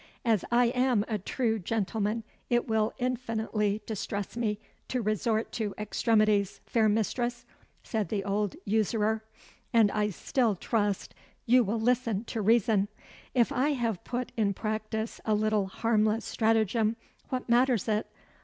"As 0.25 0.43
I 0.51 0.69
am 0.69 1.05
a 1.07 1.19
true 1.19 1.59
gentleman, 1.59 2.23
it 2.49 2.67
will 2.67 2.91
infinitely 2.97 3.83
distress 3.85 4.35
me 4.35 4.57
to 4.87 4.99
resort 4.99 5.51
to 5.51 5.75
extremities, 5.77 6.59
fair 6.65 6.89
mistress," 6.89 7.45
said 7.83 8.09
the 8.09 8.23
old 8.23 8.55
usurer, 8.65 9.23
"and 9.71 9.91
I 9.91 10.09
still 10.09 10.55
trust 10.55 11.13
you 11.45 11.63
will 11.63 11.79
listen 11.79 12.23
to 12.23 12.41
reason. 12.41 12.87
If 13.35 13.51
I 13.51 13.73
have 13.73 14.03
put 14.03 14.31
in 14.35 14.55
practice 14.55 15.21
a 15.23 15.35
little 15.35 15.67
harmless 15.67 16.25
stratagem, 16.25 16.95
what 17.29 17.47
matters 17.47 17.87
it? 17.87 18.07